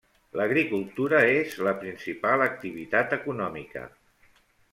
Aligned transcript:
L'agricultura 0.39 1.19
és 1.33 1.53
la 1.67 1.73
principal 1.83 2.45
activitat 2.47 3.15
econòmica. 3.19 3.87